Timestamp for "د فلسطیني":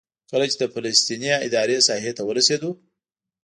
0.59-1.29